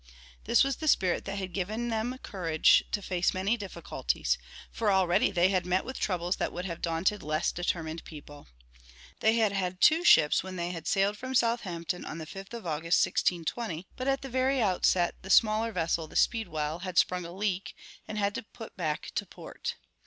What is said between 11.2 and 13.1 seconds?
Southampton on the fifth of August,